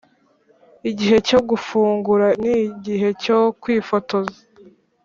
igihe 0.89 1.17
cyo 1.27 1.39
gufungura 1.49 2.27
nigihe 2.41 3.07
cyo 3.23 3.39
kwifotoza. 3.61 4.37